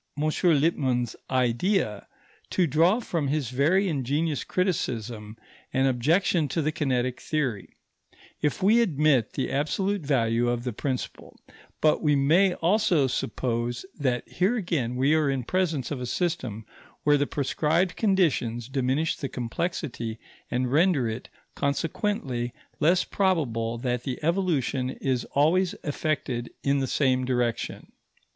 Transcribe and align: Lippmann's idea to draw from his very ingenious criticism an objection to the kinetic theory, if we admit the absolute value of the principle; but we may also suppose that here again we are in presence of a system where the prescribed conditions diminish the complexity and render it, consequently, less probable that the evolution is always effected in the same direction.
Lippmann's 0.17 1.15
idea 1.29 2.07
to 2.49 2.65
draw 2.65 2.99
from 2.99 3.27
his 3.27 3.51
very 3.51 3.87
ingenious 3.87 4.43
criticism 4.43 5.37
an 5.71 5.85
objection 5.85 6.47
to 6.47 6.63
the 6.63 6.71
kinetic 6.71 7.21
theory, 7.21 7.77
if 8.41 8.63
we 8.63 8.81
admit 8.81 9.33
the 9.33 9.51
absolute 9.51 10.01
value 10.01 10.49
of 10.49 10.63
the 10.63 10.73
principle; 10.73 11.39
but 11.81 12.01
we 12.01 12.15
may 12.15 12.55
also 12.55 13.05
suppose 13.05 13.85
that 13.95 14.27
here 14.27 14.55
again 14.55 14.95
we 14.95 15.13
are 15.13 15.29
in 15.29 15.43
presence 15.43 15.91
of 15.91 16.01
a 16.01 16.07
system 16.07 16.65
where 17.03 17.15
the 17.17 17.27
prescribed 17.27 17.95
conditions 17.95 18.67
diminish 18.67 19.15
the 19.15 19.29
complexity 19.29 20.17
and 20.49 20.71
render 20.71 21.07
it, 21.07 21.29
consequently, 21.53 22.51
less 22.79 23.03
probable 23.03 23.77
that 23.77 24.01
the 24.01 24.17
evolution 24.23 24.89
is 24.89 25.25
always 25.35 25.75
effected 25.83 26.49
in 26.63 26.79
the 26.79 26.87
same 26.87 27.23
direction. 27.23 27.91